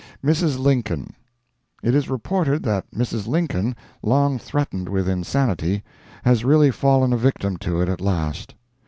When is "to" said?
7.57-7.79